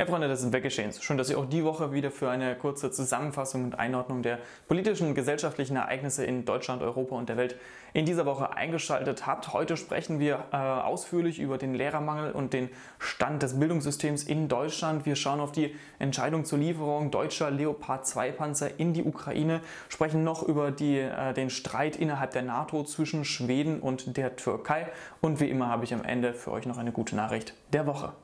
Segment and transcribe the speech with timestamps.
[0.00, 1.02] Ja, Freunde des Weggeschehens.
[1.02, 5.08] Schön, dass ihr auch die Woche wieder für eine kurze Zusammenfassung und Einordnung der politischen
[5.08, 7.56] und gesellschaftlichen Ereignisse in Deutschland, Europa und der Welt
[7.92, 9.52] in dieser Woche eingeschaltet habt.
[9.52, 15.04] Heute sprechen wir äh, ausführlich über den Lehrermangel und den Stand des Bildungssystems in Deutschland.
[15.04, 19.60] Wir schauen auf die Entscheidung zur Lieferung deutscher Leopard 2 Panzer in die Ukraine,
[19.90, 24.86] sprechen noch über die, äh, den Streit innerhalb der NATO zwischen Schweden und der Türkei
[25.20, 28.14] und wie immer habe ich am Ende für euch noch eine gute Nachricht der Woche.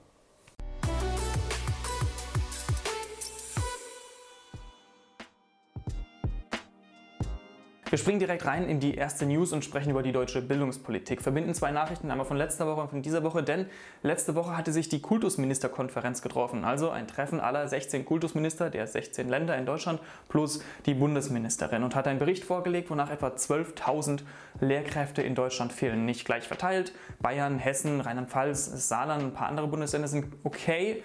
[7.97, 11.23] Wir springen direkt rein in die erste News und sprechen über die deutsche Bildungspolitik.
[11.23, 13.65] Verbinden zwei Nachrichten, einmal von letzter Woche und von dieser Woche, denn
[14.03, 19.31] letzte Woche hatte sich die Kultusministerkonferenz getroffen, also ein Treffen aller 16 Kultusminister der 16
[19.31, 24.25] Länder in Deutschland plus die Bundesministerin und hat einen Bericht vorgelegt, wonach etwa 12.000
[24.61, 26.05] Lehrkräfte in Deutschland fehlen.
[26.05, 26.93] Nicht gleich verteilt.
[27.21, 31.03] Bayern, Hessen, Rheinland-Pfalz, Saarland, ein paar andere Bundesländer sind okay,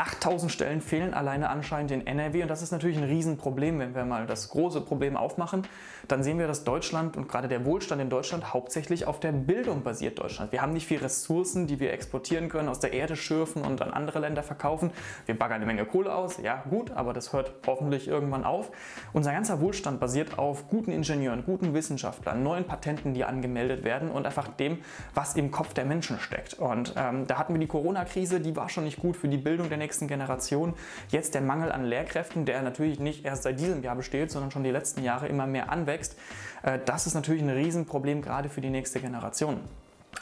[0.00, 4.06] 8000 Stellen fehlen alleine anscheinend in NRW und das ist natürlich ein Riesenproblem, wenn wir
[4.06, 5.66] mal das große Problem aufmachen.
[6.08, 9.82] Dann sehen wir, dass Deutschland und gerade der Wohlstand in Deutschland hauptsächlich auf der Bildung
[9.82, 10.18] basiert.
[10.18, 10.52] Deutschland.
[10.52, 13.92] Wir haben nicht viel Ressourcen, die wir exportieren können, aus der Erde schürfen und an
[13.92, 14.90] andere Länder verkaufen.
[15.26, 18.70] Wir baggern eine Menge Kohle aus, ja gut, aber das hört hoffentlich irgendwann auf.
[19.12, 24.24] Unser ganzer Wohlstand basiert auf guten Ingenieuren, guten Wissenschaftlern, neuen Patenten, die angemeldet werden und
[24.24, 24.78] einfach dem,
[25.14, 26.54] was im Kopf der Menschen steckt.
[26.54, 29.68] Und ähm, da hatten wir die Corona-Krise, die war schon nicht gut für die Bildung
[29.68, 30.74] der nächsten nächsten Generation.
[31.08, 34.62] Jetzt der Mangel an Lehrkräften, der natürlich nicht erst seit diesem Jahr besteht, sondern schon
[34.62, 36.16] die letzten Jahre immer mehr anwächst.
[36.62, 39.58] Äh, das ist natürlich ein Riesenproblem gerade für die nächste Generation.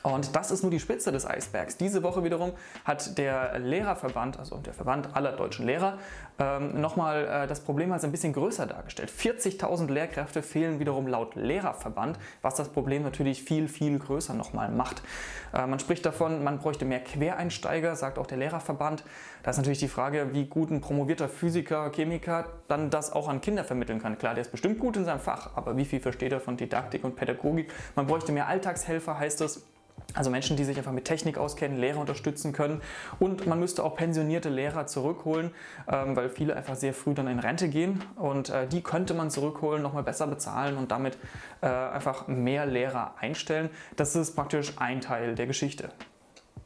[0.02, 1.76] Und das ist nur die Spitze des Eisbergs.
[1.76, 2.52] Diese Woche wiederum
[2.84, 5.98] hat der Lehrerverband, also der Verband aller deutschen Lehrer,
[6.38, 9.10] ähm, nochmal äh, das Problem als ein bisschen größer dargestellt.
[9.10, 15.02] 40.000 Lehrkräfte fehlen wiederum laut Lehrerverband, was das Problem natürlich viel, viel größer nochmal macht.
[15.52, 19.02] Äh, man spricht davon, man bräuchte mehr Quereinsteiger, sagt auch der Lehrerverband.
[19.42, 23.40] Da ist natürlich die Frage, wie gut ein promovierter Physiker, Chemiker dann das auch an
[23.40, 24.16] Kinder vermitteln kann.
[24.16, 27.02] Klar, der ist bestimmt gut in seinem Fach, aber wie viel versteht er von Didaktik
[27.02, 27.72] und Pädagogik?
[27.96, 29.66] Man bräuchte mehr Alltagshelfer, heißt es.
[30.14, 32.80] Also Menschen, die sich einfach mit Technik auskennen, Lehrer unterstützen können.
[33.18, 35.50] Und man müsste auch pensionierte Lehrer zurückholen,
[35.86, 38.02] ähm, weil viele einfach sehr früh dann in Rente gehen.
[38.16, 41.18] Und äh, die könnte man zurückholen, nochmal besser bezahlen und damit
[41.60, 43.70] äh, einfach mehr Lehrer einstellen.
[43.96, 45.90] Das ist praktisch ein Teil der Geschichte.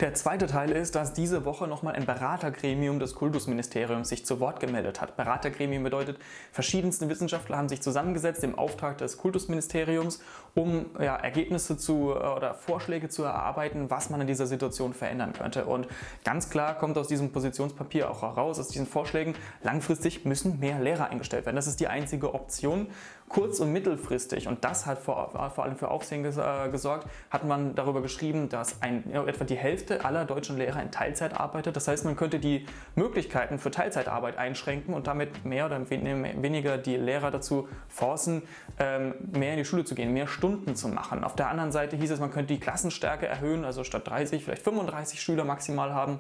[0.02, 4.58] Der zweite Teil ist, dass diese Woche nochmal ein Beratergremium des Kultusministeriums sich zu Wort
[4.58, 5.16] gemeldet hat.
[5.16, 6.18] Beratergremium bedeutet,
[6.50, 10.20] verschiedenste Wissenschaftler haben sich zusammengesetzt im Auftrag des Kultusministeriums,
[10.54, 15.32] um ja, Ergebnisse zu äh, oder Vorschläge zu erarbeiten, was man in dieser Situation verändern
[15.32, 15.64] könnte.
[15.64, 15.88] Und
[16.24, 21.10] ganz klar kommt aus diesem Positionspapier auch heraus, aus diesen Vorschlägen, langfristig müssen mehr Lehrer
[21.10, 21.56] eingestellt werden.
[21.56, 22.88] Das ist die einzige Option.
[23.28, 27.74] Kurz- und mittelfristig, und das hat vor, vor allem für Aufsehen äh, gesorgt, hat man
[27.74, 31.76] darüber geschrieben, dass ein, etwa die Hälfte Hälfte aller deutschen Lehrer in Teilzeit arbeitet.
[31.76, 36.96] Das heißt, man könnte die Möglichkeiten für Teilzeitarbeit einschränken und damit mehr oder weniger die
[36.96, 38.42] Lehrer dazu forcen,
[38.78, 41.22] ähm, mehr in die Schule zu gehen, mehr Stunden zu machen.
[41.22, 44.62] Auf der anderen Seite hieß es, man könnte die Klassenstärke erhöhen, also statt 30 vielleicht
[44.62, 46.18] 35 Schüler maximal haben.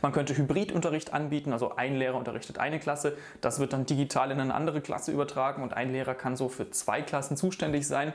[0.00, 4.40] Man könnte Hybridunterricht anbieten, also ein Lehrer unterrichtet eine Klasse, das wird dann digital in
[4.40, 8.12] eine andere Klasse übertragen und ein Lehrer kann so für zwei Klassen zuständig sein.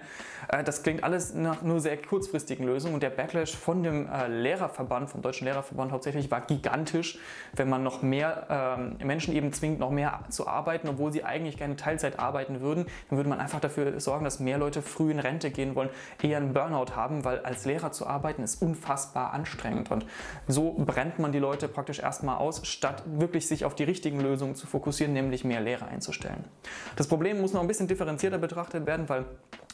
[0.50, 4.28] Äh, das klingt alles nach nur sehr kurzfristigen Lösungen und der Backlash von dem äh,
[4.28, 7.20] Lehrerverband, vom Deutschen Lehrerverband hauptsächlich, war gigantisch,
[7.54, 11.58] wenn man noch mehr ähm, Menschen eben zwingt, noch mehr zu arbeiten, obwohl sie eigentlich
[11.58, 15.20] gerne Teilzeit arbeiten würden, dann würde man einfach dafür sorgen, dass mehr Leute früh in
[15.20, 15.90] Rente gehen wollen,
[16.22, 19.92] eher einen Burnout haben, weil als Lehrer zu arbeiten ist unfassbar anstrengend.
[19.92, 20.06] Und
[20.48, 24.22] so brennt man die Leute Leute praktisch erstmal aus, statt wirklich sich auf die richtigen
[24.22, 26.44] Lösungen zu fokussieren, nämlich mehr Lehrer einzustellen.
[26.96, 29.26] Das Problem muss noch ein bisschen differenzierter betrachtet werden, weil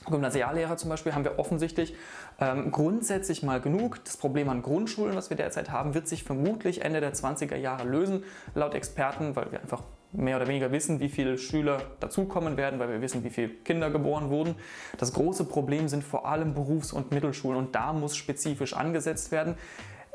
[0.05, 1.95] Gymnasiallehrer zum Beispiel haben wir offensichtlich
[2.39, 4.03] ähm, grundsätzlich mal genug.
[4.05, 7.85] Das Problem an Grundschulen, was wir derzeit haben, wird sich vermutlich Ende der 20er Jahre
[7.85, 8.23] lösen,
[8.55, 12.89] laut Experten, weil wir einfach mehr oder weniger wissen, wie viele Schüler dazukommen werden, weil
[12.89, 14.55] wir wissen, wie viele Kinder geboren wurden.
[14.97, 19.55] Das große Problem sind vor allem Berufs- und Mittelschulen und da muss spezifisch angesetzt werden.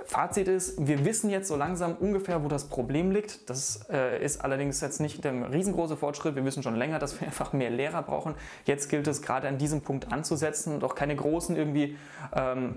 [0.09, 3.51] Fazit ist, wir wissen jetzt so langsam ungefähr, wo das Problem liegt.
[3.51, 6.34] Das äh, ist allerdings jetzt nicht der riesengroße Fortschritt.
[6.34, 8.34] Wir wissen schon länger, dass wir einfach mehr Lehrer brauchen.
[8.65, 11.99] Jetzt gilt es gerade an diesem Punkt anzusetzen und auch keine großen irgendwie
[12.34, 12.77] ähm,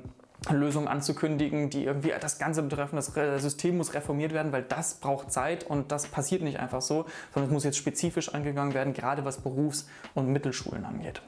[0.49, 2.97] Lösungen anzukündigen, die irgendwie das Ganze betreffen.
[2.97, 7.05] Das System muss reformiert werden, weil das braucht Zeit und das passiert nicht einfach so,
[7.33, 11.21] sondern es muss jetzt spezifisch angegangen werden, gerade was Berufs- und Mittelschulen angeht.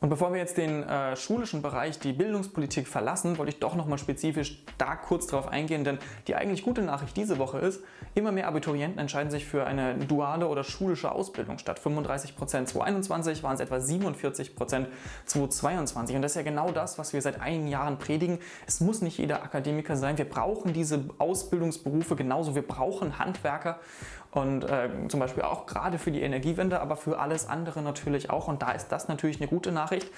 [0.00, 3.98] Und bevor wir jetzt den äh, schulischen Bereich, die Bildungspolitik verlassen, wollte ich doch nochmal
[3.98, 5.98] spezifisch da kurz drauf eingehen, denn
[6.28, 7.82] die eigentlich gute Nachricht diese Woche ist,
[8.14, 13.42] immer mehr Abiturienten entscheiden sich für eine duale oder schulische Ausbildung statt 35 Prozent 2021
[13.42, 14.88] waren es etwa 47 Prozent
[15.26, 16.14] 2022.
[16.14, 18.38] Und das ist ja genau das, was wir seit einigen Jahren predigen.
[18.66, 20.16] Es muss nicht jeder Akademiker sein.
[20.16, 22.54] Wir brauchen diese Ausbildungsberufe genauso.
[22.54, 23.80] Wir brauchen Handwerker
[24.30, 28.46] und äh, zum Beispiel auch gerade für die Energiewende, aber für alles andere natürlich auch.
[28.48, 30.08] Und da ist das natürlich eine gute Nachricht,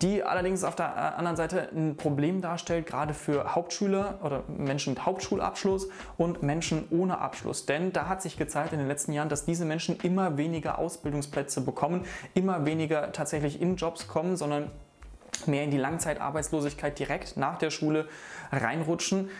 [0.00, 4.94] die allerdings auf der äh, anderen Seite ein Problem darstellt, gerade für Hauptschüler oder Menschen
[4.94, 7.66] mit Hauptschulabschluss und Menschen ohne Abschluss.
[7.66, 11.60] Denn da hat sich gezeigt in den letzten Jahren, dass diese Menschen immer weniger Ausbildungsplätze
[11.60, 14.70] bekommen, immer weniger tatsächlich in Jobs kommen, sondern
[15.46, 18.08] mehr in die Langzeitarbeitslosigkeit direkt nach der Schule
[18.52, 19.30] reinrutschen.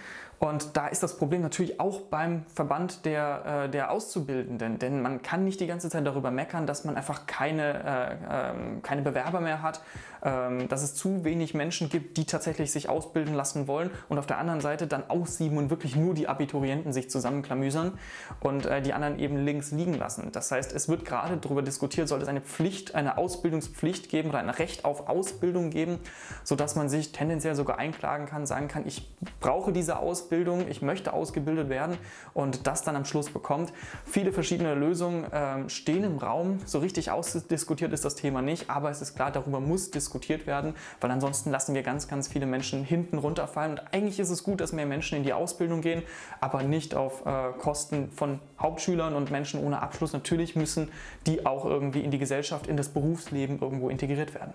[0.41, 5.21] Und da ist das Problem natürlich auch beim Verband der, äh, der Auszubildenden, denn man
[5.21, 9.43] kann nicht die ganze Zeit darüber meckern, dass man einfach keine, äh, äh, keine Bewerber
[9.43, 9.83] mehr hat,
[10.23, 14.27] ähm, dass es zu wenig Menschen gibt, die tatsächlich sich ausbilden lassen wollen und auf
[14.27, 17.99] der anderen Seite dann aussieben und wirklich nur die Abiturienten sich zusammenklamüsern
[18.41, 20.31] und äh, die anderen eben links liegen lassen.
[20.33, 24.39] Das heißt, es wird gerade darüber diskutiert, soll es eine Pflicht, eine Ausbildungspflicht geben oder
[24.39, 25.99] ein Recht auf Ausbildung geben,
[26.45, 29.07] sodass man sich tendenziell sogar einklagen kann, sagen kann, ich
[29.41, 31.97] brauche diese Ausbildung, Ausbildung, ich möchte ausgebildet werden
[32.35, 33.73] und das dann am Schluss bekommt.
[34.05, 36.61] Viele verschiedene Lösungen äh, stehen im Raum.
[36.67, 40.75] So richtig ausdiskutiert ist das Thema nicht, aber es ist klar, darüber muss diskutiert werden,
[41.01, 43.73] weil ansonsten lassen wir ganz, ganz viele Menschen hinten runterfallen.
[43.73, 46.05] Und eigentlich ist es gut, dass mehr Menschen in die Ausbildung gehen,
[46.41, 50.13] aber nicht auf äh, Kosten von Hauptschülern und Menschen ohne Abschluss.
[50.13, 50.91] Natürlich müssen
[51.27, 54.55] die auch irgendwie in die Gesellschaft, in das Berufsleben irgendwo integriert werden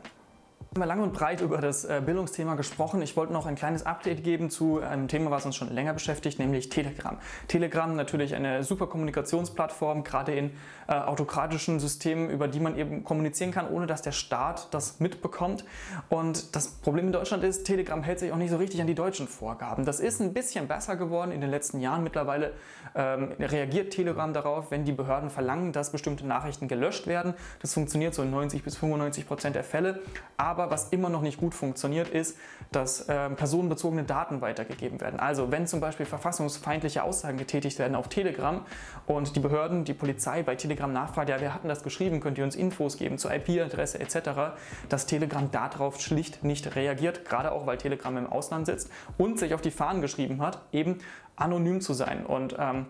[0.76, 3.02] haben wir lange und breit über das äh, Bildungsthema gesprochen.
[3.02, 6.38] Ich wollte noch ein kleines Update geben zu einem Thema, was uns schon länger beschäftigt,
[6.38, 7.18] nämlich Telegram.
[7.48, 10.52] Telegram natürlich eine super Kommunikationsplattform, gerade in
[10.90, 15.64] äh, autokratischen Systemen, über die man eben kommunizieren kann, ohne dass der Staat das mitbekommt.
[16.10, 18.96] Und das Problem in Deutschland ist, Telegram hält sich auch nicht so richtig an die
[18.96, 19.86] deutschen Vorgaben.
[19.86, 22.04] Das ist ein bisschen besser geworden in den letzten Jahren.
[22.04, 22.52] Mittlerweile
[22.96, 27.34] ähm, reagiert Telegram darauf, wenn die Behörden verlangen, dass bestimmte Nachrichten gelöscht werden.
[27.62, 30.02] Das funktioniert so in 90 bis 95 Prozent der Fälle.
[30.36, 32.38] Aber aber was immer noch nicht gut funktioniert, ist,
[32.72, 35.20] dass äh, personenbezogene Daten weitergegeben werden.
[35.20, 38.66] Also wenn zum Beispiel verfassungsfeindliche Aussagen getätigt werden auf Telegram
[39.06, 42.38] und die Behörden, die Polizei bei Telegram nachfragt, ja, wer hat denn das geschrieben, könnt
[42.38, 44.58] ihr uns Infos geben zur IP-Adresse etc.,
[44.90, 49.54] dass Telegram darauf schlicht nicht reagiert, gerade auch weil Telegram im Ausland sitzt und sich
[49.54, 50.98] auf die Fahnen geschrieben hat, eben
[51.36, 52.88] anonym zu sein und ähm,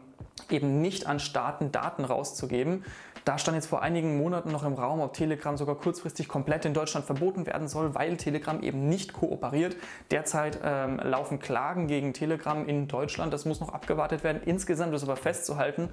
[0.50, 2.84] eben nicht an Staaten Daten rauszugeben.
[3.26, 6.76] Da stand jetzt vor einigen Monaten noch im Raum, ob Telegram sogar kurzfristig komplett in
[6.76, 9.76] Deutschland verboten werden soll, weil Telegram eben nicht kooperiert.
[10.12, 13.34] Derzeit ähm, laufen Klagen gegen Telegram in Deutschland.
[13.34, 14.44] Das muss noch abgewartet werden.
[14.46, 15.90] Insgesamt ist aber festzuhalten,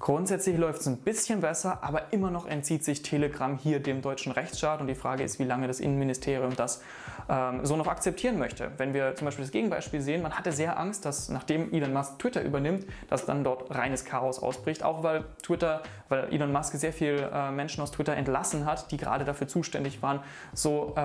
[0.00, 4.32] Grundsätzlich läuft es ein bisschen besser, aber immer noch entzieht sich Telegram hier dem deutschen
[4.32, 6.80] Rechtsstaat und die Frage ist, wie lange das Innenministerium das
[7.28, 8.72] ähm, so noch akzeptieren möchte.
[8.78, 12.18] Wenn wir zum Beispiel das Gegenbeispiel sehen, man hatte sehr Angst, dass nachdem Elon Musk
[12.18, 16.94] Twitter übernimmt, dass dann dort reines Chaos ausbricht, auch weil Twitter, weil Elon Musk sehr
[16.94, 20.20] viele äh, Menschen aus Twitter entlassen hat, die gerade dafür zuständig waren,
[20.54, 21.00] so äh,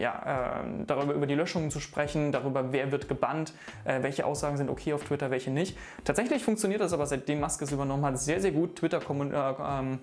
[0.00, 3.52] ja, äh, darüber über die Löschungen zu sprechen, darüber, wer wird gebannt,
[3.84, 5.78] äh, welche Aussagen sind okay auf Twitter, welche nicht.
[6.04, 8.76] Tatsächlich funktioniert das aber, seitdem Musk es übernommen hat, sehr sehr, gut.
[8.76, 9.98] Twitter äh, ähm,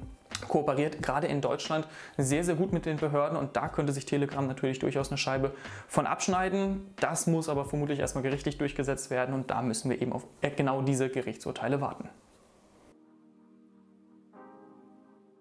[0.47, 1.87] kooperiert gerade in Deutschland
[2.17, 5.51] sehr, sehr gut mit den Behörden und da könnte sich Telegram natürlich durchaus eine Scheibe
[5.87, 6.93] von abschneiden.
[6.99, 10.25] Das muss aber vermutlich erstmal gerichtlich durchgesetzt werden und da müssen wir eben auf
[10.55, 12.09] genau diese Gerichtsurteile warten.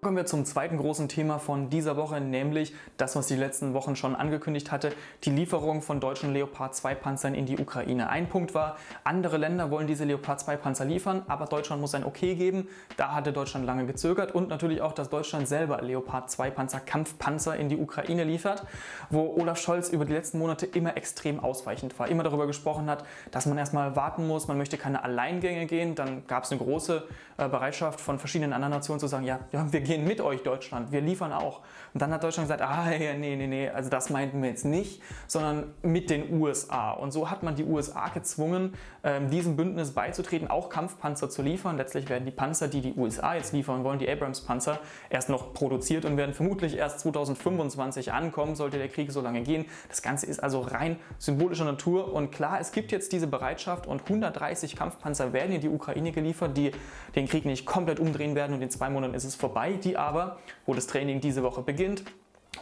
[0.07, 3.97] Kommen wir zum zweiten großen Thema von dieser Woche, nämlich das, was die letzten Wochen
[3.97, 4.93] schon angekündigt hatte,
[5.25, 8.09] die Lieferung von deutschen Leopard 2 Panzern in die Ukraine.
[8.09, 12.05] Ein Punkt war, andere Länder wollen diese Leopard 2 Panzer liefern, aber Deutschland muss ein
[12.05, 12.69] Okay geben.
[12.97, 17.57] Da hatte Deutschland lange gezögert und natürlich auch, dass Deutschland selber Leopard 2 Panzer, Kampfpanzer
[17.57, 18.65] in die Ukraine liefert,
[19.11, 23.05] wo Olaf Scholz über die letzten Monate immer extrem ausweichend war, immer darüber gesprochen hat,
[23.33, 25.97] dass man erstmal warten muss, man möchte keine Alleingänge gehen.
[25.97, 27.03] Dann gab es eine große
[27.39, 30.43] äh, Bereitschaft von verschiedenen anderen Nationen zu sagen, ja, ja wir gehen gehen mit euch,
[30.43, 31.61] Deutschland, wir liefern auch.
[31.95, 35.03] Und dann hat Deutschland gesagt, ah, nee, nee, nee, also das meinten wir jetzt nicht,
[35.27, 36.93] sondern mit den USA.
[36.93, 41.77] Und so hat man die USA gezwungen, ähm, diesem Bündnis beizutreten, auch Kampfpanzer zu liefern.
[41.77, 46.05] Letztlich werden die Panzer, die die USA jetzt liefern wollen, die Abrams-Panzer, erst noch produziert
[46.05, 49.65] und werden vermutlich erst 2025 ankommen, sollte der Krieg so lange gehen.
[49.89, 52.13] Das Ganze ist also rein symbolischer Natur.
[52.13, 56.57] Und klar, es gibt jetzt diese Bereitschaft und 130 Kampfpanzer werden in die Ukraine geliefert,
[56.57, 56.73] die
[57.15, 60.39] den Krieg nicht komplett umdrehen werden und in zwei Monaten ist es vorbei die aber,
[60.65, 62.03] wo das Training diese Woche beginnt,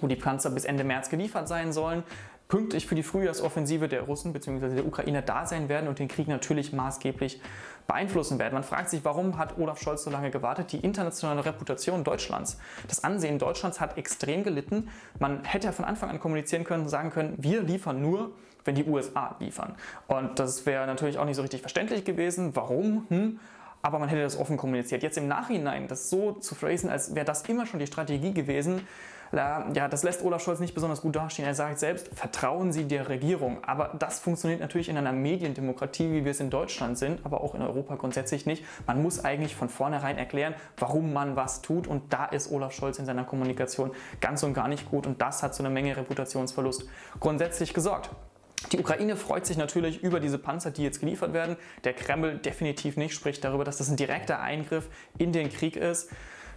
[0.00, 2.02] wo die Panzer bis Ende März geliefert sein sollen,
[2.48, 4.74] pünktlich für die Frühjahrsoffensive der Russen bzw.
[4.74, 7.40] der Ukraine da sein werden und den Krieg natürlich maßgeblich
[7.86, 8.54] beeinflussen werden.
[8.54, 10.72] Man fragt sich, warum hat Olaf Scholz so lange gewartet?
[10.72, 14.88] Die internationale Reputation Deutschlands, das Ansehen Deutschlands hat extrem gelitten.
[15.18, 18.32] Man hätte ja von Anfang an kommunizieren können, sagen können, wir liefern nur,
[18.64, 19.74] wenn die USA liefern.
[20.06, 22.56] Und das wäre natürlich auch nicht so richtig verständlich gewesen.
[22.56, 23.06] Warum?
[23.08, 23.40] Hm
[23.84, 25.02] aber man hätte das offen kommuniziert.
[25.02, 28.86] Jetzt im Nachhinein das so zu phrasen, als wäre das immer schon die Strategie gewesen,
[29.32, 31.44] ja, das lässt Olaf Scholz nicht besonders gut dastehen.
[31.44, 33.64] Er sagt selbst, vertrauen Sie der Regierung.
[33.64, 37.56] Aber das funktioniert natürlich in einer Mediendemokratie, wie wir es in Deutschland sind, aber auch
[37.56, 38.64] in Europa grundsätzlich nicht.
[38.86, 41.88] Man muss eigentlich von vornherein erklären, warum man was tut.
[41.88, 45.04] Und da ist Olaf Scholz in seiner Kommunikation ganz und gar nicht gut.
[45.04, 46.88] Und das hat zu einer Menge Reputationsverlust
[47.18, 48.10] grundsätzlich gesorgt.
[48.72, 51.56] Die Ukraine freut sich natürlich über diese Panzer, die jetzt geliefert werden.
[51.84, 56.10] Der Kreml definitiv nicht, spricht darüber, dass das ein direkter Eingriff in den Krieg ist.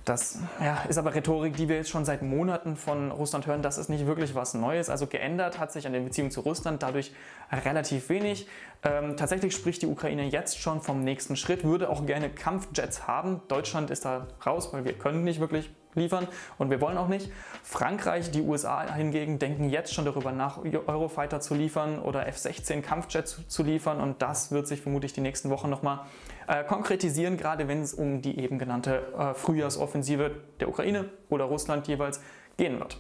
[0.08, 3.62] Das ja, ist aber Rhetorik, die wir jetzt schon seit Monaten von Russland hören.
[3.62, 4.90] Das ist nicht wirklich was Neues.
[4.90, 7.12] Also geändert hat sich an den Beziehungen zu Russland dadurch
[7.52, 8.48] relativ wenig.
[8.84, 13.42] Ähm, tatsächlich spricht die Ukraine jetzt schon vom nächsten Schritt, würde auch gerne Kampfjets haben.
[13.50, 16.28] Deutschland ist da raus, weil wir können nicht wirklich liefern
[16.58, 17.32] und wir wollen auch nicht.
[17.64, 23.48] Frankreich, die USA hingegen denken jetzt schon darüber nach, Eurofighter zu liefern oder F-16 Kampfjets
[23.48, 26.02] zu liefern und das wird sich vermutlich die nächsten Wochen nochmal
[26.48, 31.88] äh, konkretisieren, gerade wenn es um die eben genannte äh, Frühjahrsoffensive der Ukraine oder Russland
[31.88, 32.22] jeweils
[32.58, 32.98] gehen wird.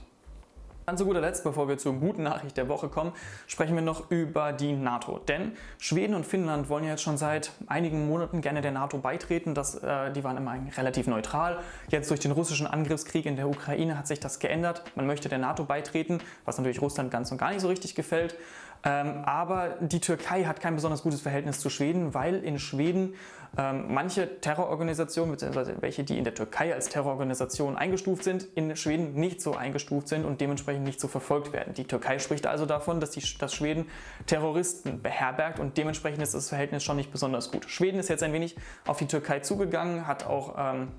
[0.88, 3.12] Dann zu guter Letzt, bevor wir zur guten Nachricht der Woche kommen,
[3.46, 5.20] sprechen wir noch über die NATO.
[5.20, 9.54] Denn Schweden und Finnland wollen ja jetzt schon seit einigen Monaten gerne der NATO beitreten.
[9.54, 11.60] Das, äh, die waren immer relativ neutral.
[11.90, 14.82] Jetzt durch den russischen Angriffskrieg in der Ukraine hat sich das geändert.
[14.96, 18.38] Man möchte der NATO beitreten, was natürlich Russland ganz und gar nicht so richtig gefällt.
[18.84, 23.16] Ähm, aber die Türkei hat kein besonders gutes Verhältnis zu Schweden, weil in Schweden
[23.58, 29.14] ähm, manche Terrororganisationen, beziehungsweise welche, die in der Türkei als Terrororganisation eingestuft sind, in Schweden
[29.16, 31.74] nicht so eingestuft sind und dementsprechend nicht so verfolgt werden.
[31.74, 33.88] Die Türkei spricht also davon, dass, die, dass Schweden
[34.26, 37.70] Terroristen beherbergt und dementsprechend ist das Verhältnis schon nicht besonders gut.
[37.70, 38.56] Schweden ist jetzt ein wenig
[38.86, 40.90] auf die Türkei zugegangen, hat auch ähm,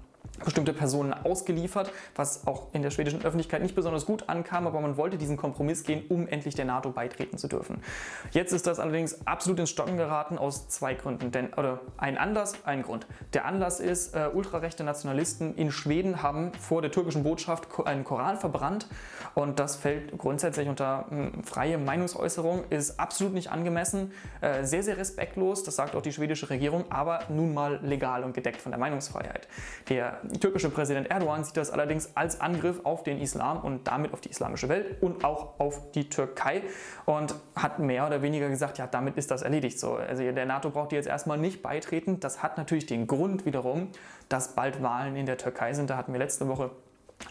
[0.44, 4.96] bestimmte Personen ausgeliefert, was auch in der schwedischen Öffentlichkeit nicht besonders gut ankam, aber man
[4.96, 7.82] wollte diesen Kompromiss gehen, um endlich der NATO beitreten zu dürfen.
[8.30, 12.54] Jetzt ist das allerdings absolut ins Stocken geraten aus zwei Gründen, denn oder ein Anlass,
[12.64, 13.06] ein Grund.
[13.32, 18.38] Der Anlass ist, äh, ultrarechte Nationalisten in Schweden haben vor der türkischen Botschaft einen Koran
[18.38, 18.86] verbrannt
[19.34, 24.96] und das fällt grundsätzlich unter äh, freie Meinungsäußerung, ist absolut nicht angemessen, äh, sehr sehr
[24.96, 28.78] respektlos, das sagt auch die schwedische Regierung, aber nun mal legal und gedeckt von der
[28.78, 29.48] Meinungsfreiheit.
[29.88, 34.20] Der türkische Präsident Erdogan sieht das allerdings als Angriff auf den Islam und damit auf
[34.20, 36.62] die islamische Welt und auch auf die Türkei
[37.06, 39.78] und hat mehr oder weniger gesagt, ja, damit ist das erledigt.
[39.78, 42.20] So, also der NATO braucht jetzt erstmal nicht beitreten.
[42.20, 43.88] Das hat natürlich den Grund wiederum,
[44.28, 45.90] dass bald Wahlen in der Türkei sind.
[45.90, 46.70] Da hatten wir letzte Woche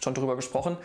[0.02, 0.78] schon drüber gesprochen.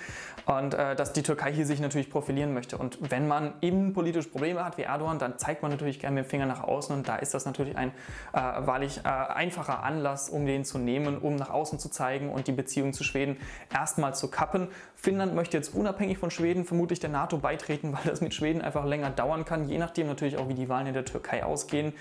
[0.46, 2.76] Und äh, dass die Türkei hier sich natürlich profilieren möchte.
[2.76, 6.30] Und wenn man innenpolitische Probleme hat wie Erdogan, dann zeigt man natürlich gerne mit dem
[6.30, 6.96] Finger nach außen.
[6.96, 7.90] Und da ist das natürlich ein
[8.32, 12.48] äh, wahrlich äh, einfacher Anlass, um den zu nehmen, um nach außen zu zeigen und
[12.48, 13.36] die Beziehung zu Schweden
[13.72, 14.68] erstmal zu kappen.
[14.96, 18.84] Finnland möchte jetzt unabhängig von Schweden vermutlich der NATO beitreten, weil das mit Schweden einfach
[18.84, 21.92] länger dauern kann, je nachdem natürlich auch, wie die Wahlen in der Türkei ausgehen.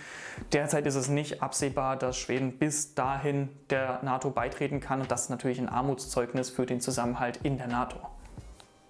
[0.51, 5.01] Derzeit ist es nicht absehbar, dass Schweden bis dahin der NATO beitreten kann.
[5.01, 7.98] Und das ist natürlich ein Armutszeugnis für den Zusammenhalt in der NATO.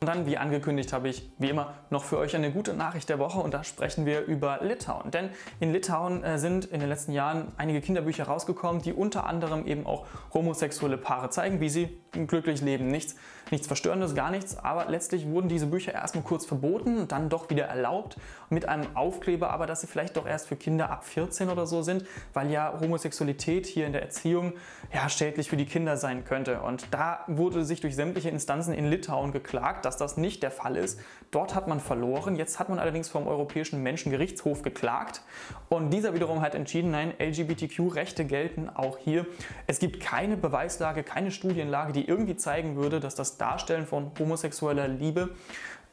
[0.04, 3.20] Und dann, wie angekündigt, habe ich wie immer noch für euch eine gute Nachricht der
[3.20, 5.12] Woche und da sprechen wir über Litauen.
[5.12, 5.30] Denn
[5.60, 9.86] in Litauen äh, sind in den letzten Jahren einige Kinderbücher rausgekommen, die unter anderem eben
[9.86, 12.88] auch homosexuelle Paare zeigen, wie sie glücklich leben.
[12.88, 13.16] Nichts,
[13.52, 17.52] nichts Verstörendes, gar nichts, aber letztlich wurden diese Bücher erstmal kurz verboten und dann doch
[17.52, 18.18] wieder erlaubt
[18.52, 21.82] mit einem Aufkleber, aber dass sie vielleicht doch erst für Kinder ab 14 oder so
[21.82, 24.54] sind, weil ja Homosexualität hier in der Erziehung
[24.94, 26.62] ja schädlich für die Kinder sein könnte.
[26.62, 30.76] Und da wurde sich durch sämtliche Instanzen in Litauen geklagt, dass das nicht der Fall
[30.76, 31.00] ist.
[31.32, 32.36] Dort hat man verloren.
[32.36, 35.22] Jetzt hat man allerdings vom Europäischen Menschengerichtshof geklagt.
[35.70, 39.26] Und dieser wiederum hat entschieden, nein, LGBTQ-Rechte gelten auch hier.
[39.68, 44.88] Es gibt keine Beweislage, keine Studienlage, die irgendwie zeigen würde, dass das Darstellen von homosexueller
[44.90, 45.30] Liebe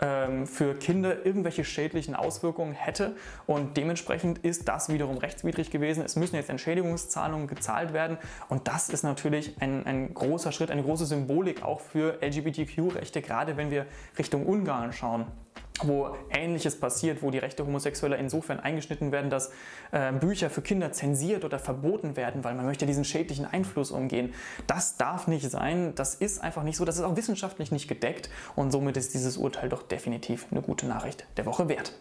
[0.00, 3.16] ähm, für Kinder irgendwelche schädlichen Auswirkungen hätte.
[3.46, 6.04] Und dementsprechend ist das wiederum rechtswidrig gewesen.
[6.04, 8.18] Es müssen jetzt Entschädigungszahlungen gezahlt werden.
[8.48, 13.56] Und das ist natürlich ein, ein großer Schritt, eine große Symbolik auch für LGBTQ-Rechte, gerade
[13.56, 13.86] wenn wir
[14.18, 15.26] Richtung Ungarn schauen
[15.82, 19.50] wo Ähnliches passiert, wo die Rechte Homosexueller insofern eingeschnitten werden, dass
[19.92, 24.34] äh, Bücher für Kinder zensiert oder verboten werden, weil man möchte diesen schädlichen Einfluss umgehen.
[24.66, 28.30] Das darf nicht sein, das ist einfach nicht so, das ist auch wissenschaftlich nicht gedeckt
[28.56, 31.94] und somit ist dieses Urteil doch definitiv eine gute Nachricht der Woche wert.